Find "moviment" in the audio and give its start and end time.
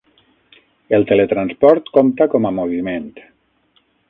2.63-3.07